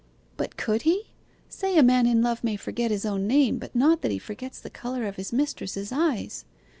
[0.35, 1.11] 'But could he?
[1.47, 4.59] Say a man in love may forget his own name, but not that he forgets
[4.59, 6.43] the colour of his mistress's eyes.